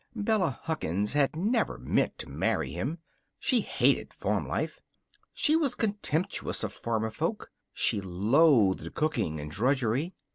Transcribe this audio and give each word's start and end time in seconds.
Bella 0.15 0.59
Huckins 0.63 1.13
had 1.13 1.35
never 1.35 1.77
meant 1.77 2.17
to 2.17 2.27
marry 2.27 2.71
him. 2.71 2.97
She 3.37 3.61
hated 3.61 4.15
farm 4.15 4.47
life. 4.47 4.79
She 5.31 5.55
was 5.55 5.75
contemptuous 5.75 6.63
of 6.63 6.73
farmer 6.73 7.11
folk. 7.11 7.51
She 7.71 8.01
loathed 8.01 8.95
cooking 8.95 9.39
and 9.39 9.51
drudgery. 9.51 10.15